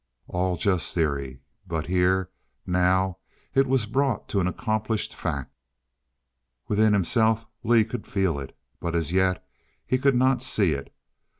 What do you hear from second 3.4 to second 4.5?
it was brought to an